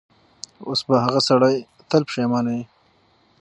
[0.67, 1.55] اوس به هغه سړی
[1.89, 2.63] تل پښېمانه وي.